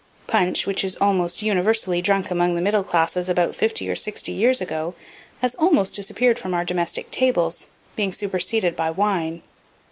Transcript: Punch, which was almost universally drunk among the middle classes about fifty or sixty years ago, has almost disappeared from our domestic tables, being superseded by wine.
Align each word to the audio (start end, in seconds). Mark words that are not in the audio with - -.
Punch, 0.25 0.65
which 0.65 0.81
was 0.81 0.95
almost 0.95 1.43
universally 1.43 2.01
drunk 2.01 2.31
among 2.31 2.55
the 2.55 2.61
middle 2.61 2.83
classes 2.83 3.29
about 3.29 3.55
fifty 3.55 3.87
or 3.87 3.95
sixty 3.95 4.31
years 4.31 4.59
ago, 4.59 4.95
has 5.43 5.53
almost 5.53 5.93
disappeared 5.93 6.39
from 6.39 6.55
our 6.55 6.65
domestic 6.65 7.11
tables, 7.11 7.69
being 7.95 8.11
superseded 8.11 8.75
by 8.75 8.89
wine. 8.89 9.43